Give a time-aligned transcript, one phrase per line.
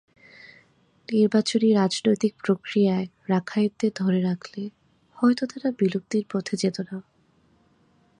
[1.07, 4.61] নির্বাচনী রাজনৈতিক প্রক্রিয়ায় রাখাইনদের ধরে রাখলে
[5.17, 6.97] হয়তো তারা বিলুপ্তির পথে যেত না।